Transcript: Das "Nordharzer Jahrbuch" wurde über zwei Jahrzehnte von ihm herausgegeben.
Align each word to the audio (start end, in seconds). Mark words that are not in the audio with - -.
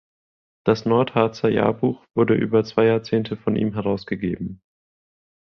Das 0.65 0.85
"Nordharzer 0.85 1.47
Jahrbuch" 1.49 2.03
wurde 2.17 2.33
über 2.33 2.63
zwei 2.63 2.85
Jahrzehnte 2.85 3.37
von 3.37 3.55
ihm 3.55 3.75
herausgegeben. 3.75 4.59